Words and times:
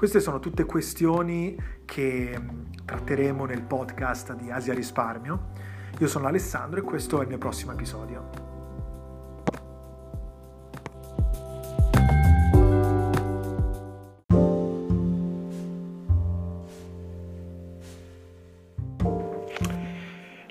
Queste 0.00 0.20
sono 0.20 0.38
tutte 0.38 0.64
questioni 0.64 1.54
che 1.84 2.34
tratteremo 2.86 3.44
nel 3.44 3.60
podcast 3.60 4.32
di 4.32 4.50
Asia 4.50 4.72
Risparmio 4.72 5.50
io 5.98 6.06
sono 6.06 6.26
Alessandro 6.26 6.80
e 6.80 6.82
questo 6.82 7.18
è 7.18 7.24
il 7.24 7.28
mio 7.28 7.36
prossimo 7.36 7.72
episodio. 7.72 8.30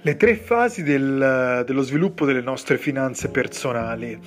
Le 0.01 0.15
tre 0.15 0.35
fasi 0.35 0.83
del, 0.83 1.63
dello 1.65 1.81
sviluppo 1.81 2.25
delle 2.25 2.41
nostre 2.41 2.77
finanze 2.77 3.31
personali. 3.31 4.21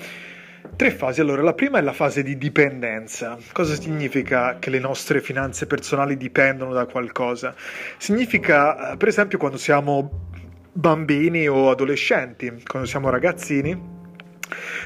Tre 0.83 0.91
fasi. 0.91 1.21
Allora, 1.21 1.43
la 1.43 1.53
prima 1.53 1.79
è 1.79 1.81
la 1.81 1.93
fase 1.93 2.25
di 2.25 2.37
dipendenza. 2.37 3.39
Cosa 3.53 3.77
significa 3.81 4.57
che 4.59 4.69
le 4.69 4.81
nostre 4.81 5.21
finanze 5.21 5.69
personali 5.69 6.17
dipendono 6.17 6.73
da 6.73 6.87
qualcosa? 6.87 7.55
Significa, 7.99 8.97
per 8.97 9.07
esempio, 9.07 9.39
quando 9.39 9.59
siamo 9.59 10.31
bambini 10.73 11.47
o 11.47 11.71
adolescenti, 11.71 12.65
quando 12.67 12.89
siamo 12.89 13.11
ragazzini. 13.11 13.81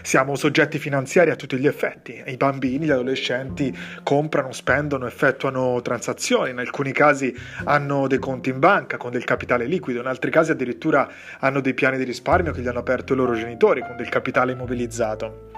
Siamo 0.03 0.37
soggetti 0.37 0.79
finanziari 0.79 1.31
a 1.31 1.35
tutti 1.35 1.57
gli 1.57 1.67
effetti. 1.67 2.23
I 2.27 2.37
bambini, 2.37 2.85
gli 2.85 2.91
adolescenti 2.91 3.75
comprano, 4.03 4.53
spendono, 4.53 5.07
effettuano 5.07 5.81
transazioni. 5.81 6.51
In 6.51 6.59
alcuni 6.59 6.93
casi 6.93 7.35
hanno 7.65 8.07
dei 8.07 8.19
conti 8.19 8.51
in 8.51 8.59
banca 8.59 8.99
con 8.99 9.13
del 9.13 9.25
capitale 9.25 9.65
liquido, 9.65 10.01
in 10.01 10.07
altri 10.09 10.31
casi 10.31 10.51
addirittura 10.51 11.09
hanno 11.39 11.63
dei 11.63 11.73
piani 11.73 11.97
di 11.97 12.05
risparmio 12.05 12.53
che 12.53 12.61
gli 12.61 12.69
hanno 12.69 12.81
aperto 12.81 13.15
i 13.15 13.17
loro 13.17 13.33
genitori 13.33 13.81
con 13.81 13.97
del 13.97 14.11
capitale 14.11 14.53
immobilizzato. 14.53 15.56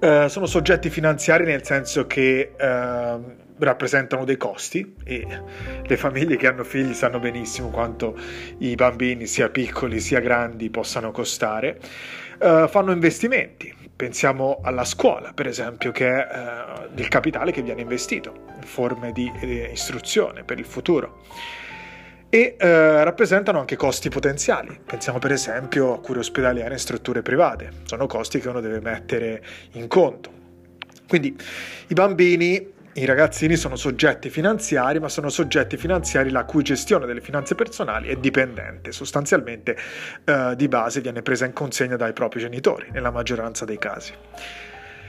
Uh, 0.00 0.26
sono 0.26 0.46
soggetti 0.46 0.90
finanziari 0.90 1.44
nel 1.44 1.64
senso 1.64 2.06
che 2.06 2.52
uh, 2.58 3.42
rappresentano 3.58 4.24
dei 4.24 4.36
costi 4.36 4.94
e 5.04 5.26
le 5.86 5.96
famiglie 5.96 6.36
che 6.36 6.46
hanno 6.46 6.64
figli 6.64 6.92
sanno 6.92 7.20
benissimo 7.20 7.70
quanto 7.70 8.18
i 8.58 8.74
bambini, 8.74 9.26
sia 9.26 9.48
piccoli 9.48 10.00
sia 10.00 10.20
grandi, 10.20 10.68
possano 10.70 11.10
costare. 11.10 11.78
Uh, 12.38 12.66
fanno 12.68 12.92
investimenti, 12.92 13.72
pensiamo 13.94 14.60
alla 14.62 14.84
scuola, 14.84 15.32
per 15.32 15.46
esempio, 15.46 15.92
che 15.92 16.08
è 16.08 16.88
del 16.92 17.08
capitale 17.08 17.52
che 17.52 17.62
viene 17.62 17.82
investito 17.82 18.46
in 18.56 18.66
forme 18.66 19.12
di 19.12 19.30
eh, 19.40 19.70
istruzione 19.72 20.42
per 20.42 20.58
il 20.58 20.66
futuro. 20.66 21.22
E 22.34 22.56
uh, 22.58 22.64
rappresentano 23.04 23.60
anche 23.60 23.76
costi 23.76 24.08
potenziali. 24.08 24.76
Pensiamo 24.84 25.20
per 25.20 25.30
esempio 25.30 25.94
a 25.94 26.00
cure 26.00 26.18
ospedaliere 26.18 26.72
in 26.72 26.80
strutture 26.80 27.22
private, 27.22 27.70
sono 27.84 28.08
costi 28.08 28.40
che 28.40 28.48
uno 28.48 28.60
deve 28.60 28.80
mettere 28.80 29.40
in 29.74 29.86
conto. 29.86 30.32
Quindi 31.06 31.38
i 31.86 31.94
bambini 31.94 32.72
i 32.94 33.04
ragazzini 33.04 33.54
sono 33.54 33.76
soggetti 33.76 34.30
finanziari, 34.30 34.98
ma 34.98 35.08
sono 35.08 35.28
soggetti 35.28 35.76
finanziari 35.76 36.30
la 36.30 36.44
cui 36.44 36.64
gestione 36.64 37.06
delle 37.06 37.20
finanze 37.20 37.54
personali 37.54 38.08
è 38.08 38.16
dipendente, 38.16 38.90
sostanzialmente 38.90 39.76
eh, 40.24 40.54
di 40.56 40.66
base 40.66 41.00
viene 41.00 41.22
presa 41.22 41.44
in 41.44 41.52
consegna 41.52 41.94
dai 41.94 42.12
propri 42.12 42.40
genitori, 42.40 42.88
nella 42.90 43.12
maggioranza 43.12 43.64
dei 43.64 43.78
casi. 43.78 44.12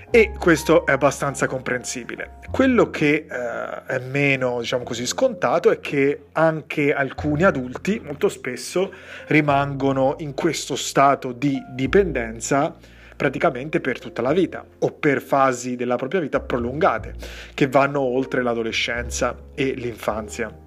E 0.10 0.32
questo 0.38 0.86
è 0.86 0.92
abbastanza 0.92 1.48
comprensibile. 1.48 2.38
Quello 2.52 2.90
che 2.90 3.26
eh, 3.30 3.86
è 3.86 4.00
meno, 4.00 4.60
diciamo 4.60 4.84
così, 4.84 5.06
scontato 5.06 5.72
è 5.72 5.80
che 5.80 6.28
anche 6.34 6.94
alcuni 6.94 7.44
adulti 7.44 8.00
molto 8.04 8.30
spesso 8.30 8.94
rimangono 9.28 10.16
in 10.20 10.34
questo 10.34 10.76
stato 10.76 11.32
di 11.32 11.62
dipendenza 11.72 12.76
praticamente 13.16 13.80
per 13.80 14.00
tutta 14.00 14.22
la 14.22 14.34
vita 14.34 14.66
o 14.80 14.92
per 14.92 15.22
fasi 15.22 15.76
della 15.76 15.96
propria 15.96 16.20
vita 16.20 16.40
prolungate 16.40 17.14
che 17.54 17.68
vanno 17.68 18.02
oltre 18.02 18.44
l'adolescenza 18.44 19.36
e 19.56 19.74
l'infanzia. 19.74 20.65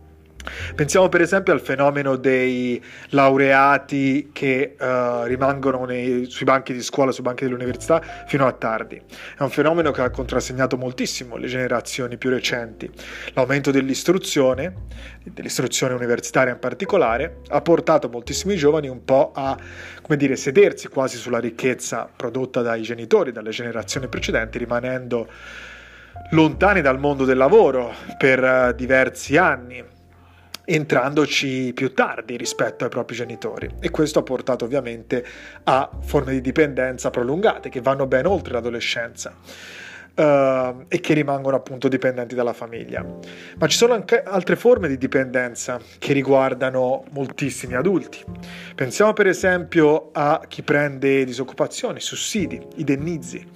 Pensiamo 0.74 1.08
per 1.08 1.20
esempio 1.20 1.52
al 1.52 1.60
fenomeno 1.60 2.16
dei 2.16 2.82
laureati 3.10 4.30
che 4.32 4.76
uh, 4.78 5.24
rimangono 5.24 5.84
nei, 5.84 6.26
sui 6.28 6.44
banchi 6.44 6.72
di 6.72 6.82
scuola, 6.82 7.12
sui 7.12 7.22
banchi 7.22 7.44
dell'università 7.44 8.02
fino 8.26 8.46
a 8.46 8.52
tardi. 8.52 9.00
È 9.36 9.42
un 9.42 9.50
fenomeno 9.50 9.90
che 9.90 10.02
ha 10.02 10.10
contrassegnato 10.10 10.76
moltissimo 10.76 11.36
le 11.36 11.46
generazioni 11.46 12.16
più 12.16 12.30
recenti. 12.30 12.90
L'aumento 13.34 13.70
dell'istruzione, 13.70 14.74
dell'istruzione 15.24 15.94
universitaria 15.94 16.52
in 16.52 16.58
particolare, 16.58 17.38
ha 17.48 17.60
portato 17.60 18.08
moltissimi 18.08 18.56
giovani 18.56 18.88
un 18.88 19.04
po' 19.04 19.32
a, 19.34 19.56
come 20.02 20.16
dire, 20.16 20.36
sedersi 20.36 20.88
quasi 20.88 21.16
sulla 21.16 21.38
ricchezza 21.38 22.08
prodotta 22.14 22.62
dai 22.62 22.82
genitori, 22.82 23.32
dalle 23.32 23.50
generazioni 23.50 24.08
precedenti, 24.08 24.58
rimanendo 24.58 25.28
lontani 26.30 26.80
dal 26.80 26.98
mondo 26.98 27.24
del 27.24 27.36
lavoro 27.36 27.94
per 28.18 28.42
uh, 28.42 28.74
diversi 28.74 29.36
anni 29.36 29.96
entrandoci 30.70 31.72
più 31.72 31.94
tardi 31.94 32.36
rispetto 32.36 32.84
ai 32.84 32.90
propri 32.90 33.16
genitori 33.16 33.70
e 33.80 33.88
questo 33.90 34.18
ha 34.18 34.22
portato 34.22 34.66
ovviamente 34.66 35.24
a 35.64 35.88
forme 36.02 36.32
di 36.32 36.42
dipendenza 36.42 37.08
prolungate 37.08 37.70
che 37.70 37.80
vanno 37.80 38.06
ben 38.06 38.26
oltre 38.26 38.52
l'adolescenza. 38.52 39.34
Uh, 40.18 40.84
e 40.88 40.98
che 40.98 41.14
rimangono 41.14 41.54
appunto 41.54 41.86
dipendenti 41.86 42.34
dalla 42.34 42.52
famiglia. 42.52 43.06
Ma 43.56 43.66
ci 43.68 43.76
sono 43.76 43.94
anche 43.94 44.20
altre 44.20 44.56
forme 44.56 44.88
di 44.88 44.98
dipendenza 44.98 45.78
che 46.00 46.12
riguardano 46.12 47.04
moltissimi 47.10 47.74
adulti. 47.74 48.24
Pensiamo 48.74 49.12
per 49.12 49.28
esempio 49.28 50.08
a 50.10 50.42
chi 50.48 50.62
prende 50.62 51.24
disoccupazione, 51.24 52.00
sussidi, 52.00 52.60
indennizi, 52.78 53.46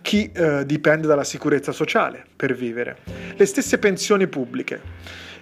chi 0.00 0.32
uh, 0.34 0.62
dipende 0.62 1.06
dalla 1.06 1.22
sicurezza 1.22 1.72
sociale 1.72 2.24
per 2.34 2.54
vivere, 2.54 2.96
le 3.36 3.44
stesse 3.44 3.78
pensioni 3.78 4.26
pubbliche 4.26 4.80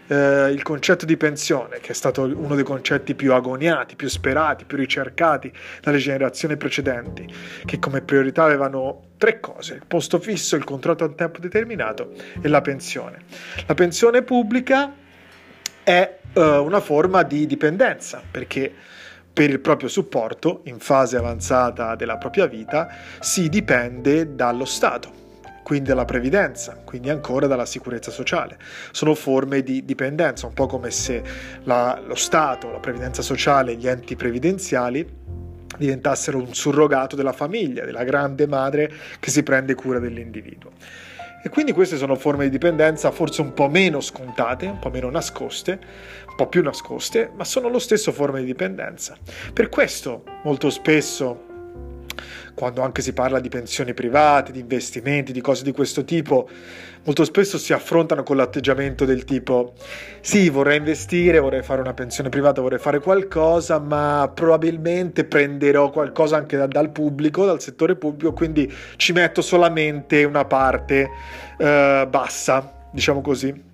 eh, 0.06 0.50
il 0.50 0.62
concetto 0.62 1.04
di 1.04 1.16
pensione, 1.16 1.80
che 1.80 1.92
è 1.92 1.94
stato 1.94 2.22
uno 2.22 2.54
dei 2.54 2.64
concetti 2.64 3.14
più 3.14 3.32
agoniati, 3.32 3.96
più 3.96 4.08
sperati, 4.08 4.64
più 4.64 4.76
ricercati 4.76 5.52
dalle 5.80 5.98
generazioni 5.98 6.56
precedenti, 6.56 7.26
che 7.64 7.78
come 7.78 8.02
priorità 8.02 8.44
avevano 8.44 9.10
tre 9.16 9.40
cose, 9.40 9.74
il 9.74 9.84
posto 9.86 10.18
fisso, 10.18 10.56
il 10.56 10.64
contratto 10.64 11.04
a 11.04 11.08
tempo 11.08 11.38
determinato 11.38 12.12
e 12.40 12.48
la 12.48 12.60
pensione. 12.60 13.22
La 13.66 13.74
pensione 13.74 14.22
pubblica 14.22 14.92
è 15.82 16.18
eh, 16.32 16.40
una 16.40 16.80
forma 16.80 17.22
di 17.22 17.46
dipendenza, 17.46 18.22
perché 18.30 18.72
per 19.32 19.50
il 19.50 19.60
proprio 19.60 19.88
supporto 19.88 20.60
in 20.64 20.78
fase 20.78 21.16
avanzata 21.16 21.96
della 21.96 22.18
propria 22.18 22.46
vita 22.46 22.88
si 23.18 23.48
dipende 23.48 24.36
dallo 24.36 24.64
Stato 24.64 25.23
quindi 25.64 25.88
dalla 25.88 26.04
previdenza, 26.04 26.78
quindi 26.84 27.08
ancora 27.08 27.46
dalla 27.46 27.64
sicurezza 27.64 28.10
sociale. 28.10 28.58
Sono 28.92 29.14
forme 29.14 29.62
di 29.62 29.84
dipendenza, 29.84 30.46
un 30.46 30.52
po' 30.52 30.66
come 30.66 30.90
se 30.90 31.22
la, 31.64 32.00
lo 32.06 32.14
Stato, 32.14 32.70
la 32.70 32.78
previdenza 32.78 33.22
sociale, 33.22 33.74
gli 33.74 33.88
enti 33.88 34.14
previdenziali 34.14 35.22
diventassero 35.78 36.38
un 36.38 36.54
surrogato 36.54 37.16
della 37.16 37.32
famiglia, 37.32 37.84
della 37.84 38.04
grande 38.04 38.46
madre 38.46 38.92
che 39.18 39.30
si 39.30 39.42
prende 39.42 39.74
cura 39.74 39.98
dell'individuo. 39.98 40.70
E 41.42 41.48
quindi 41.48 41.72
queste 41.72 41.96
sono 41.96 42.14
forme 42.14 42.44
di 42.44 42.50
dipendenza 42.50 43.10
forse 43.10 43.40
un 43.40 43.54
po' 43.54 43.68
meno 43.68 44.00
scontate, 44.00 44.66
un 44.66 44.78
po' 44.78 44.90
meno 44.90 45.10
nascoste, 45.10 45.78
un 46.28 46.36
po' 46.36 46.46
più 46.46 46.62
nascoste, 46.62 47.30
ma 47.34 47.44
sono 47.44 47.68
lo 47.68 47.78
stesso 47.78 48.12
forme 48.12 48.40
di 48.40 48.46
dipendenza. 48.46 49.16
Per 49.52 49.70
questo 49.70 50.24
molto 50.42 50.68
spesso 50.68 51.52
quando 52.54 52.82
anche 52.82 53.02
si 53.02 53.12
parla 53.12 53.40
di 53.40 53.48
pensioni 53.48 53.94
private, 53.94 54.52
di 54.52 54.60
investimenti, 54.60 55.32
di 55.32 55.40
cose 55.40 55.64
di 55.64 55.72
questo 55.72 56.04
tipo, 56.04 56.48
molto 57.04 57.24
spesso 57.24 57.58
si 57.58 57.72
affrontano 57.72 58.22
con 58.22 58.36
l'atteggiamento 58.36 59.04
del 59.04 59.24
tipo 59.24 59.74
sì, 60.20 60.48
vorrei 60.48 60.78
investire, 60.78 61.38
vorrei 61.38 61.62
fare 61.62 61.80
una 61.80 61.94
pensione 61.94 62.28
privata, 62.28 62.60
vorrei 62.60 62.78
fare 62.78 63.00
qualcosa, 63.00 63.78
ma 63.78 64.30
probabilmente 64.32 65.24
prenderò 65.24 65.90
qualcosa 65.90 66.36
anche 66.36 66.56
da, 66.56 66.66
dal 66.66 66.90
pubblico, 66.90 67.44
dal 67.44 67.60
settore 67.60 67.96
pubblico, 67.96 68.32
quindi 68.32 68.72
ci 68.96 69.12
metto 69.12 69.42
solamente 69.42 70.24
una 70.24 70.44
parte 70.44 71.10
eh, 71.58 72.06
bassa, 72.08 72.88
diciamo 72.90 73.20
così 73.20 73.72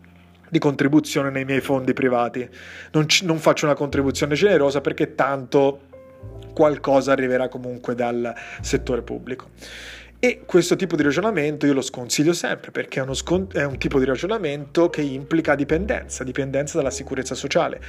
di 0.51 0.59
contribuzione 0.59 1.31
nei 1.31 1.45
miei 1.45 1.61
fondi 1.61 1.93
privati. 1.93 2.47
Non, 2.91 3.09
ci, 3.09 3.25
non 3.25 3.39
faccio 3.39 3.67
una 3.67 3.75
contribuzione 3.75 4.35
generosa 4.35 4.81
perché 4.81 5.15
tanto 5.15 5.83
qualcosa 6.61 7.13
arriverà 7.13 7.49
comunque 7.49 7.95
dal 7.95 8.35
settore 8.61 9.01
pubblico. 9.01 9.49
E 10.19 10.43
questo 10.45 10.77
tipo 10.77 10.95
di 10.95 11.03
ragionamento 11.03 11.65
io 11.65 11.73
lo 11.73 11.81
sconsiglio 11.81 12.35
sempre 12.35 12.71
perché 12.71 13.01
è, 13.01 13.03
uno 13.03 13.15
scon- 13.15 13.49
è, 13.51 13.65
un 13.65 13.79
tipo 13.79 13.99
di 13.99 14.05
ragionamento 14.05 14.91
che 14.91 15.01
implica 15.01 15.55
dipendenza, 15.55 16.23
dipendenza 16.23 16.77
dalla 16.77 16.91
sicurezza 16.91 17.35
sociale. 17.35 17.81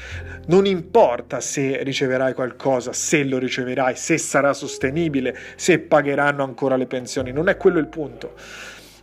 Non 0.46 0.66
importa 0.66 1.42
se 1.42 1.84
riceverai 1.84 2.34
qualcosa, 2.34 2.94
se 2.94 3.26
lo 3.26 3.38
riceverai, 3.38 3.98
se 3.98 4.18
sarà 4.18 4.54
sostenibile, 4.54 5.38
se 5.58 5.80
pagheranno 5.80 6.42
ancora 6.42 6.78
le 6.78 6.88
pensioni, 6.88 7.34
non 7.34 7.50
è 7.50 7.58
quello 7.58 7.78
il 7.78 7.88
punto. 7.88 8.36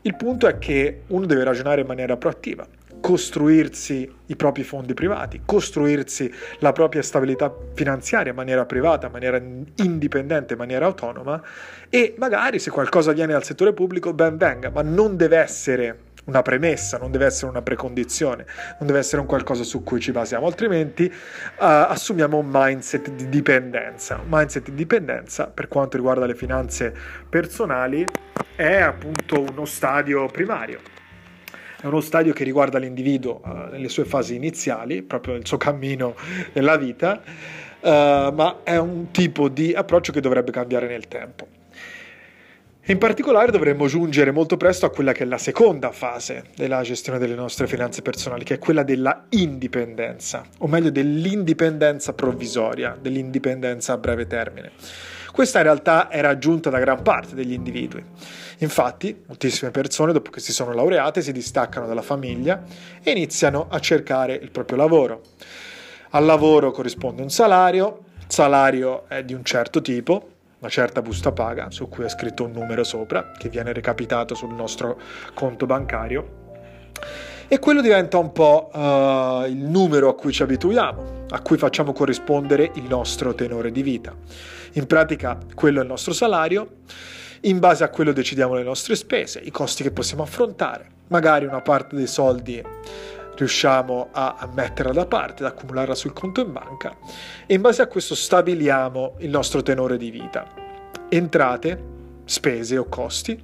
Il 0.00 0.17
punto 0.17 0.47
è 0.47 0.56
che 0.56 1.03
uno 1.09 1.26
deve 1.26 1.44
ragionare 1.44 1.82
in 1.82 1.87
maniera 1.87 2.17
proattiva 2.17 2.67
costruirsi 3.09 4.17
i 4.27 4.37
propri 4.37 4.63
fondi 4.65 4.93
privati, 4.93 5.41
costruirsi 5.47 6.31
la 6.59 6.73
propria 6.73 7.01
stabilità 7.01 7.51
finanziaria 7.73 8.33
in 8.33 8.37
maniera 8.37 8.67
privata, 8.67 9.07
in 9.07 9.13
maniera 9.13 9.41
indipendente, 9.77 10.53
in 10.53 10.59
maniera 10.59 10.85
autonoma 10.85 11.43
e 11.89 12.15
magari 12.19 12.59
se 12.59 12.71
qualcosa 12.71 13.13
viene 13.13 13.33
dal 13.33 13.45
settore 13.45 13.73
pubblico 13.73 14.13
ben 14.13 14.37
venga, 14.37 14.69
ma 14.69 14.83
non 14.83 15.17
deve 15.17 15.39
essere 15.39 16.01
una 16.27 16.43
premessa, 16.43 16.99
non 16.99 17.11
deve 17.11 17.25
essere 17.25 17.51
una 17.51 17.63
precondizione, 17.63 18.45
non 18.79 18.87
deve 18.87 18.99
essere 18.99 19.23
un 19.23 19.27
qualcosa 19.27 19.63
su 19.63 19.83
cui 19.83 20.01
ci 20.01 20.13
basiamo, 20.13 20.45
altrimenti 20.45 21.05
uh, 21.05 21.11
assumiamo 21.57 22.37
un 22.37 22.49
mindset 22.53 23.09
di 23.13 23.31
dipendenza. 23.31 24.17
Un 24.17 24.29
mindset 24.29 24.65
di 24.65 24.75
dipendenza 24.75 25.47
per 25.47 25.69
quanto 25.69 25.97
riguarda 25.97 26.27
le 26.27 26.35
finanze 26.35 26.95
personali 27.27 28.05
è 28.55 28.83
appunto 28.83 29.41
uno 29.41 29.65
stadio 29.65 30.27
primario 30.27 30.97
è 31.81 31.87
uno 31.87 32.01
stadio 32.01 32.33
che 32.33 32.45
riguarda 32.45 32.79
l'individuo 32.79 33.41
uh, 33.45 33.71
nelle 33.71 33.89
sue 33.89 34.05
fasi 34.05 34.35
iniziali, 34.35 35.03
proprio 35.03 35.35
nel 35.35 35.47
suo 35.47 35.59
cammino 35.59 36.15
nella 36.55 36.77
vita, 36.77 37.21
uh, 37.81 37.89
ma 37.89 38.61
è 38.65 38.77
un 38.77 39.11
tipo 39.13 39.49
di 39.49 39.73
approccio 39.73 40.11
che 40.11 40.21
dovrebbe 40.21 40.51
cambiare 40.51 40.89
nel 40.89 41.07
tempo. 41.07 41.47
In 42.87 42.97
particolare 42.97 43.53
dovremmo 43.53 43.87
giungere 43.87 44.31
molto 44.31 44.57
presto 44.57 44.87
a 44.87 44.91
quella 44.91 45.13
che 45.13 45.25
è 45.25 45.27
la 45.27 45.37
seconda 45.37 45.93
fase 45.93 46.45
della 46.57 46.81
gestione 46.81 47.19
delle 47.19 47.35
nostre 47.35 47.67
finanze 47.67 48.01
personali, 48.01 48.45
che 48.45 48.55
è 48.55 48.59
quella 48.59 48.83
della 48.83 49.27
indipendenza, 49.29 50.43
o 50.61 50.67
meglio 50.67 50.89
dell'indipendenza 50.91 52.15
provvisoria, 52.15 52.97
dell'indipendenza 52.99 53.93
a 53.93 53.99
breve 53.99 54.27
termine. 54.27 54.71
Questa 55.38 55.58
in 55.58 55.64
realtà 55.67 56.08
è 56.08 56.20
raggiunta 56.20 56.69
da 56.69 56.81
gran 56.81 57.00
parte 57.00 57.37
degli 57.37 57.52
individui. 57.52 58.05
Infatti, 58.58 59.23
moltissime 59.29 59.70
persone, 59.70 60.12
dopo 60.12 60.31
che 60.31 60.40
si 60.40 60.52
sono 60.52 60.73
laureate, 60.73 61.23
si 61.23 61.31
distaccano 61.31 61.87
dalla 61.87 62.02
famiglia 62.02 62.64
e 63.00 63.12
iniziano 63.12 63.69
a 63.70 63.79
cercare 63.79 64.35
il 64.35 64.50
proprio 64.50 64.79
lavoro. 64.79 65.20
Al 66.11 66.25
lavoro 66.25 66.73
corrisponde 66.73 67.23
un 67.23 67.31
salario, 67.31 68.00
il 68.19 68.25
salario 68.26 69.05
è 69.06 69.23
di 69.23 69.32
un 69.32 69.44
certo 69.44 69.81
tipo, 69.81 70.29
una 70.58 70.70
certa 70.70 71.02
busta 71.02 71.31
paga 71.31 71.70
su 71.70 71.88
cui 71.88 72.02
è 72.02 72.08
scritto 72.08 72.43
un 72.43 72.50
numero 72.50 72.82
sopra 72.82 73.31
che 73.38 73.49
viene 73.49 73.73
recapitato 73.73 74.35
sul 74.35 74.52
nostro 74.52 75.00
conto 75.35 75.67
bancario 75.67 76.46
e 77.46 77.61
quello 77.61 77.81
diventa 77.81 78.19
un 78.19 78.32
po' 78.32 78.70
uh, 78.73 79.46
il 79.49 79.56
numero 79.56 80.08
a 80.08 80.17
cui 80.17 80.32
ci 80.32 80.43
abituiamo, 80.43 81.18
a 81.31 81.41
cui 81.41 81.59
facciamo 81.59 81.93
corrispondere 81.93 82.71
il 82.75 82.85
nostro 82.85 83.35
tenore 83.35 83.71
di 83.71 83.83
vita. 83.83 84.15
In 84.73 84.87
pratica 84.87 85.39
quello 85.55 85.81
è 85.81 85.83
il 85.83 85.89
nostro 85.89 86.13
salario 86.13 86.77
in 87.43 87.61
base 87.61 87.85
a 87.85 87.89
quello 87.89 88.13
decidiamo 88.13 88.55
le 88.55 88.65
nostre 88.65 88.97
spese, 88.97 89.39
i 89.39 89.51
costi 89.51 89.85
che 89.85 89.93
possiamo 89.93 90.25
affrontare. 90.25 90.91
Magari 91.09 91.45
una 91.45 91.61
parte 91.61 91.95
dei 91.95 92.09
soldi 92.09 92.63
riusciamo 93.37 94.09
a, 94.11 94.49
metterla 94.53 94.93
da 94.93 95.07
parte, 95.07 95.45
ad 95.45 95.53
accumularla 95.53 95.95
sul 95.95 96.13
conto 96.13 96.41
in 96.41 96.53
banca 96.53 96.97
e 97.47 97.55
in 97.55 97.61
base 97.61 97.83
a 97.83 97.87
questo 97.87 98.17
stabiliamo 98.17 99.15
il 99.19 99.31
nostro 99.31 99.63
tenore 99.63 99.97
di 99.97 100.11
vita. 100.11 100.47
Entrate, 101.09 101.83
spese 102.25 102.77
o 102.77 102.87
costi 102.89 103.41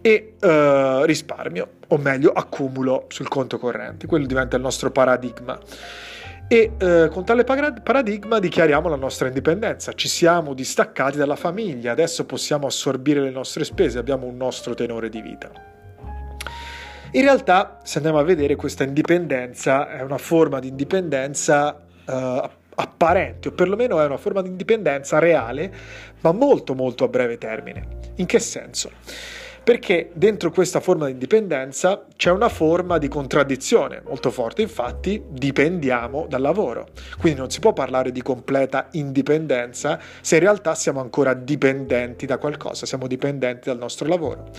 e 0.00 0.34
uh, 0.40 1.02
risparmio, 1.04 1.72
o 1.88 1.98
meglio 1.98 2.32
accumulo 2.32 3.04
sul 3.08 3.28
conto 3.28 3.58
corrente. 3.58 4.06
Quello 4.06 4.24
diventa 4.24 4.56
il 4.56 4.62
nostro 4.62 4.90
paradigma 4.90 5.60
e 6.48 6.72
eh, 6.78 7.08
con 7.12 7.26
tale 7.26 7.44
paradigma 7.44 8.38
dichiariamo 8.38 8.88
la 8.88 8.96
nostra 8.96 9.28
indipendenza, 9.28 9.92
ci 9.92 10.08
siamo 10.08 10.54
distaccati 10.54 11.18
dalla 11.18 11.36
famiglia, 11.36 11.92
adesso 11.92 12.24
possiamo 12.24 12.66
assorbire 12.66 13.20
le 13.20 13.30
nostre 13.30 13.64
spese, 13.64 13.98
abbiamo 13.98 14.26
un 14.26 14.36
nostro 14.36 14.74
tenore 14.74 15.10
di 15.10 15.20
vita. 15.20 15.50
In 17.12 17.22
realtà, 17.22 17.80
se 17.84 17.98
andiamo 17.98 18.18
a 18.18 18.22
vedere, 18.22 18.56
questa 18.56 18.84
indipendenza 18.84 19.90
è 19.90 20.02
una 20.02 20.18
forma 20.18 20.58
di 20.58 20.68
indipendenza 20.68 21.78
eh, 22.06 22.50
apparente, 22.74 23.48
o 23.48 23.52
perlomeno 23.52 24.00
è 24.00 24.06
una 24.06 24.16
forma 24.16 24.40
di 24.40 24.48
indipendenza 24.48 25.18
reale, 25.18 25.72
ma 26.20 26.32
molto 26.32 26.74
molto 26.74 27.04
a 27.04 27.08
breve 27.08 27.36
termine. 27.36 27.86
In 28.16 28.26
che 28.26 28.38
senso? 28.38 28.90
Perché 29.62 30.10
dentro 30.12 30.50
questa 30.50 30.80
forma 30.80 31.06
di 31.06 31.12
indipendenza 31.12 32.06
c'è 32.16 32.30
una 32.30 32.48
forma 32.48 32.98
di 32.98 33.08
contraddizione 33.08 34.02
molto 34.04 34.30
forte, 34.30 34.62
infatti 34.62 35.22
dipendiamo 35.28 36.26
dal 36.28 36.40
lavoro, 36.40 36.88
quindi 37.18 37.38
non 37.38 37.50
si 37.50 37.60
può 37.60 37.72
parlare 37.72 38.12
di 38.12 38.22
completa 38.22 38.88
indipendenza 38.92 40.00
se 40.20 40.36
in 40.36 40.40
realtà 40.40 40.74
siamo 40.74 41.00
ancora 41.00 41.34
dipendenti 41.34 42.26
da 42.26 42.38
qualcosa, 42.38 42.86
siamo 42.86 43.06
dipendenti 43.06 43.68
dal 43.68 43.78
nostro 43.78 44.08
lavoro. 44.08 44.50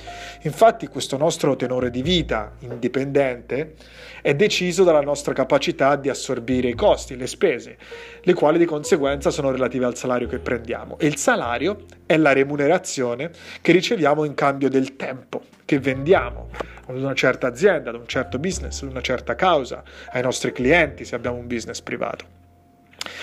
Infatti 0.43 0.87
questo 0.87 1.17
nostro 1.17 1.55
tenore 1.55 1.89
di 1.89 2.01
vita 2.01 2.53
indipendente 2.59 3.75
è 4.21 4.35
deciso 4.35 4.83
dalla 4.83 5.01
nostra 5.01 5.33
capacità 5.33 5.95
di 5.95 6.09
assorbire 6.09 6.69
i 6.69 6.75
costi, 6.75 7.15
le 7.15 7.27
spese, 7.27 7.77
le 8.21 8.33
quali 8.33 8.57
di 8.57 8.65
conseguenza 8.65 9.31
sono 9.31 9.51
relative 9.51 9.85
al 9.85 9.95
salario 9.95 10.27
che 10.27 10.39
prendiamo. 10.39 10.97
E 10.99 11.07
il 11.07 11.17
salario 11.17 11.85
è 12.09 12.17
la 12.17 12.33
remunerazione 12.33 13.29
che 13.61 13.71
riceviamo 13.71 14.23
in 14.23 14.33
cambio 14.33 14.67
del 14.67 14.95
tempo 14.95 15.43
che 15.63 15.77
vendiamo 15.77 16.49
ad 16.87 16.97
una 16.97 17.13
certa 17.13 17.45
azienda, 17.45 17.91
ad 17.91 17.97
un 17.97 18.07
certo 18.07 18.39
business, 18.39 18.81
ad 18.81 18.89
una 18.89 19.01
certa 19.01 19.35
causa, 19.35 19.83
ai 20.09 20.23
nostri 20.23 20.51
clienti 20.51 21.05
se 21.05 21.13
abbiamo 21.13 21.37
un 21.37 21.45
business 21.45 21.81
privato. 21.81 22.25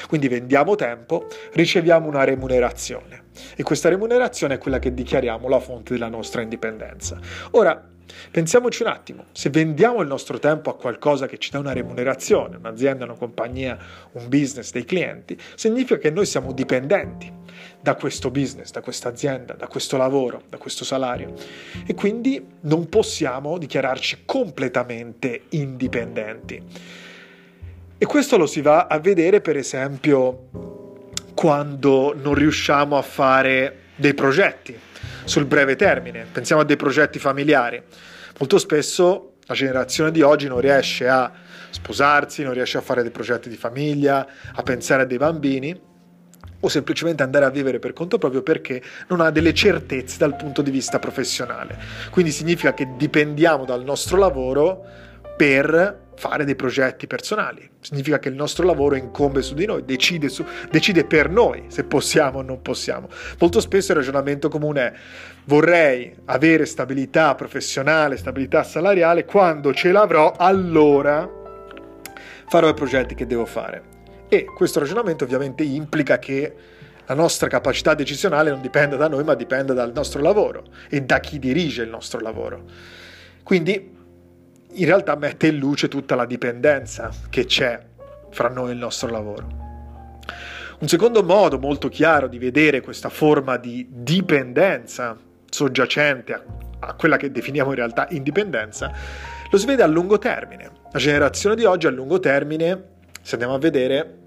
Quindi 0.06 0.28
vendiamo 0.28 0.76
tempo, 0.76 1.26
riceviamo 1.54 2.06
una 2.06 2.22
remunerazione 2.22 3.25
e 3.56 3.62
questa 3.62 3.88
remunerazione 3.88 4.54
è 4.54 4.58
quella 4.58 4.78
che 4.78 4.94
dichiariamo 4.94 5.48
la 5.48 5.60
fonte 5.60 5.92
della 5.92 6.08
nostra 6.08 6.42
indipendenza. 6.42 7.18
Ora, 7.52 7.82
pensiamoci 8.30 8.82
un 8.82 8.88
attimo, 8.88 9.24
se 9.32 9.50
vendiamo 9.50 10.00
il 10.00 10.08
nostro 10.08 10.38
tempo 10.38 10.70
a 10.70 10.76
qualcosa 10.76 11.26
che 11.26 11.38
ci 11.38 11.50
dà 11.50 11.58
una 11.58 11.72
remunerazione, 11.72 12.56
un'azienda, 12.56 13.04
una 13.04 13.14
compagnia, 13.14 13.78
un 14.12 14.28
business, 14.28 14.72
dei 14.72 14.84
clienti, 14.84 15.38
significa 15.54 15.98
che 15.98 16.10
noi 16.10 16.26
siamo 16.26 16.52
dipendenti 16.52 17.32
da 17.80 17.94
questo 17.94 18.30
business, 18.30 18.70
da 18.72 18.80
questa 18.80 19.08
azienda, 19.08 19.54
da 19.54 19.68
questo 19.68 19.96
lavoro, 19.96 20.42
da 20.48 20.56
questo 20.56 20.84
salario 20.84 21.34
e 21.86 21.94
quindi 21.94 22.44
non 22.62 22.88
possiamo 22.88 23.58
dichiararci 23.58 24.22
completamente 24.24 25.42
indipendenti. 25.50 26.62
E 27.98 28.04
questo 28.06 28.36
lo 28.36 28.46
si 28.46 28.60
va 28.60 28.86
a 28.86 28.98
vedere 28.98 29.40
per 29.40 29.56
esempio 29.56 30.85
quando 31.36 32.16
non 32.18 32.32
riusciamo 32.32 32.96
a 32.96 33.02
fare 33.02 33.80
dei 33.94 34.14
progetti 34.14 34.74
sul 35.24 35.44
breve 35.44 35.76
termine, 35.76 36.26
pensiamo 36.32 36.62
a 36.62 36.64
dei 36.64 36.76
progetti 36.76 37.18
familiari. 37.18 37.82
Molto 38.38 38.56
spesso 38.56 39.34
la 39.44 39.52
generazione 39.52 40.10
di 40.10 40.22
oggi 40.22 40.48
non 40.48 40.60
riesce 40.60 41.06
a 41.06 41.30
sposarsi, 41.68 42.42
non 42.42 42.54
riesce 42.54 42.78
a 42.78 42.80
fare 42.80 43.02
dei 43.02 43.10
progetti 43.10 43.50
di 43.50 43.56
famiglia, 43.56 44.26
a 44.54 44.62
pensare 44.62 45.02
a 45.02 45.04
dei 45.04 45.18
bambini 45.18 45.78
o 46.58 46.68
semplicemente 46.68 47.22
andare 47.22 47.44
a 47.44 47.50
vivere 47.50 47.80
per 47.80 47.92
conto 47.92 48.16
proprio 48.16 48.42
perché 48.42 48.82
non 49.08 49.20
ha 49.20 49.30
delle 49.30 49.52
certezze 49.52 50.16
dal 50.16 50.36
punto 50.36 50.62
di 50.62 50.70
vista 50.70 50.98
professionale. 50.98 51.76
Quindi 52.10 52.32
significa 52.32 52.72
che 52.72 52.94
dipendiamo 52.96 53.66
dal 53.66 53.84
nostro 53.84 54.16
lavoro 54.16 54.84
per 55.36 56.04
fare 56.16 56.44
dei 56.44 56.56
progetti 56.56 57.06
personali. 57.06 57.68
Significa 57.80 58.18
che 58.18 58.28
il 58.28 58.34
nostro 58.34 58.64
lavoro 58.64 58.96
incombe 58.96 59.42
su 59.42 59.54
di 59.54 59.66
noi, 59.66 59.84
decide, 59.84 60.28
su, 60.28 60.44
decide, 60.70 61.04
per 61.04 61.28
noi 61.28 61.64
se 61.68 61.84
possiamo 61.84 62.38
o 62.38 62.42
non 62.42 62.62
possiamo. 62.62 63.08
Molto 63.38 63.60
spesso 63.60 63.92
il 63.92 63.98
ragionamento 63.98 64.48
comune 64.48 64.80
è 64.80 64.92
vorrei 65.44 66.14
avere 66.24 66.64
stabilità 66.64 67.34
professionale, 67.34 68.16
stabilità 68.16 68.64
salariale, 68.64 69.24
quando 69.24 69.72
ce 69.72 69.92
l'avrò 69.92 70.32
allora 70.36 71.30
farò 72.48 72.68
i 72.68 72.74
progetti 72.74 73.14
che 73.14 73.26
devo 73.26 73.44
fare. 73.44 73.94
E 74.28 74.44
questo 74.44 74.80
ragionamento 74.80 75.24
ovviamente 75.24 75.62
implica 75.62 76.18
che 76.18 76.54
la 77.06 77.14
nostra 77.14 77.46
capacità 77.46 77.94
decisionale 77.94 78.50
non 78.50 78.60
dipenda 78.60 78.96
da 78.96 79.06
noi, 79.06 79.22
ma 79.22 79.34
dipende 79.34 79.74
dal 79.74 79.92
nostro 79.94 80.20
lavoro 80.20 80.64
e 80.88 81.02
da 81.02 81.20
chi 81.20 81.38
dirige 81.38 81.82
il 81.82 81.88
nostro 81.88 82.18
lavoro. 82.18 82.64
Quindi 83.44 83.94
in 84.76 84.86
realtà 84.86 85.16
mette 85.16 85.48
in 85.48 85.58
luce 85.58 85.88
tutta 85.88 86.14
la 86.14 86.26
dipendenza 86.26 87.10
che 87.30 87.44
c'è 87.44 87.80
fra 88.30 88.48
noi 88.48 88.70
e 88.70 88.72
il 88.72 88.78
nostro 88.78 89.10
lavoro. 89.10 89.64
Un 90.78 90.88
secondo 90.88 91.22
modo 91.22 91.58
molto 91.58 91.88
chiaro 91.88 92.28
di 92.28 92.38
vedere 92.38 92.80
questa 92.80 93.08
forma 93.08 93.56
di 93.56 93.86
dipendenza 93.88 95.16
soggiacente 95.48 96.34
a, 96.34 96.42
a 96.80 96.94
quella 96.94 97.16
che 97.16 97.30
definiamo 97.30 97.70
in 97.70 97.76
realtà 97.76 98.06
indipendenza 98.10 98.92
lo 99.50 99.58
si 99.58 99.66
vede 99.66 99.82
a 99.82 99.86
lungo 99.86 100.18
termine. 100.18 100.70
La 100.92 100.98
generazione 100.98 101.54
di 101.54 101.64
oggi 101.64 101.86
a 101.86 101.90
lungo 101.90 102.18
termine 102.18 102.94
se 103.26 103.32
andiamo 103.32 103.54
a 103.54 103.58
vedere, 103.58 104.18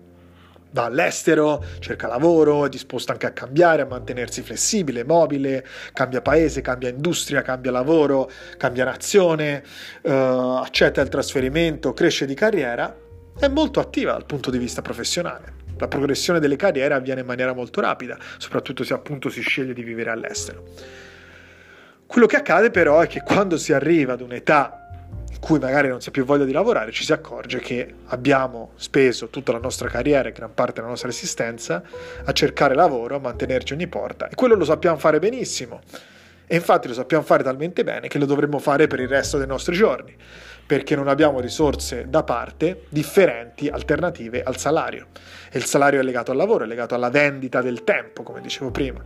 va 0.71 0.85
all'estero, 0.85 1.63
cerca 1.79 2.07
lavoro, 2.07 2.65
è 2.65 2.69
disposto 2.69 3.11
anche 3.11 3.25
a 3.25 3.31
cambiare, 3.31 3.81
a 3.81 3.85
mantenersi 3.85 4.41
flessibile, 4.41 5.03
mobile, 5.03 5.65
cambia 5.93 6.21
paese, 6.21 6.61
cambia 6.61 6.89
industria, 6.89 7.41
cambia 7.41 7.71
lavoro, 7.71 8.29
cambia 8.57 8.85
nazione, 8.85 9.63
eh, 10.01 10.11
accetta 10.11 11.01
il 11.01 11.09
trasferimento, 11.09 11.93
cresce 11.93 12.25
di 12.25 12.33
carriera, 12.33 12.95
è 13.39 13.47
molto 13.47 13.79
attiva 13.79 14.11
dal 14.11 14.25
punto 14.25 14.51
di 14.51 14.57
vista 14.57 14.81
professionale. 14.81 15.57
La 15.77 15.88
progressione 15.88 16.39
delle 16.39 16.57
carriere 16.57 16.93
avviene 16.93 17.21
in 17.21 17.25
maniera 17.25 17.53
molto 17.53 17.79
rapida, 17.79 18.17
soprattutto 18.38 18.83
se 18.83 18.93
appunto 18.93 19.29
si 19.29 19.41
sceglie 19.41 19.73
di 19.73 19.81
vivere 19.81 20.09
all'estero. 20.09 20.63
Quello 22.05 22.25
che 22.25 22.35
accade 22.35 22.69
però 22.69 22.99
è 22.99 23.07
che 23.07 23.21
quando 23.21 23.55
si 23.57 23.71
arriva 23.71 24.13
ad 24.13 24.21
un'età 24.21 24.78
cui 25.39 25.59
magari 25.59 25.88
non 25.88 26.01
si 26.01 26.09
ha 26.09 26.12
più 26.12 26.25
voglia 26.25 26.45
di 26.45 26.51
lavorare, 26.51 26.91
ci 26.91 27.03
si 27.03 27.13
accorge 27.13 27.59
che 27.59 27.93
abbiamo 28.07 28.71
speso 28.75 29.29
tutta 29.29 29.51
la 29.51 29.59
nostra 29.59 29.88
carriera 29.88 30.29
e 30.29 30.31
gran 30.31 30.53
parte 30.53 30.75
della 30.75 30.88
nostra 30.88 31.09
esistenza 31.09 31.81
a 32.24 32.31
cercare 32.31 32.75
lavoro, 32.75 33.15
a 33.15 33.19
mantenerci 33.19 33.74
ogni 33.74 33.88
porta 33.88 34.27
e 34.27 34.36
quello 34.36 34.55
lo 34.55 34.65
sappiamo 34.65 34.98
fare 34.98 35.19
benissimo. 35.19 35.81
E 36.51 36.55
infatti 36.55 36.88
lo 36.88 36.95
sappiamo 36.95 37.24
fare 37.24 37.43
talmente 37.43 37.83
bene 37.83 38.07
che 38.07 38.17
lo 38.17 38.25
dovremmo 38.25 38.57
fare 38.57 38.88
per 38.88 39.00
il 39.00 39.07
resto 39.07 39.38
dei 39.38 39.45
nostri 39.45 39.75
giorni, 39.75 40.15
perché 40.65 40.95
non 40.95 41.07
abbiamo 41.07 41.39
risorse 41.39 42.07
da 42.09 42.24
parte 42.24 42.86
differenti, 42.89 43.67
alternative 43.67 44.41
al 44.41 44.57
salario. 44.57 45.09
E 45.51 45.59
il 45.59 45.65
salario 45.65 46.00
è 46.00 46.03
legato 46.03 46.31
al 46.31 46.38
lavoro, 46.38 46.63
è 46.63 46.67
legato 46.67 46.95
alla 46.95 47.12
vendita 47.12 47.62
del 47.62 47.83
tempo, 47.83 48.24
come 48.24 48.41
dicevo 48.41 48.71
prima 48.71 49.01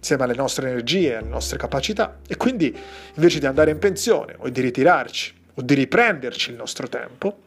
insieme 0.00 0.24
alle 0.24 0.34
nostre 0.34 0.70
energie, 0.70 1.16
alle 1.16 1.28
nostre 1.28 1.58
capacità 1.58 2.20
e 2.26 2.36
quindi 2.36 2.74
invece 3.14 3.38
di 3.38 3.44
andare 3.44 3.70
in 3.70 3.78
pensione 3.78 4.34
o 4.38 4.48
di 4.48 4.60
ritirarci 4.62 5.39
o 5.54 5.62
di 5.62 5.74
riprenderci 5.74 6.50
il 6.50 6.56
nostro 6.56 6.88
tempo, 6.88 7.38